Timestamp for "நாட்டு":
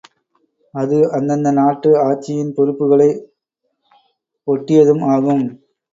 1.59-1.89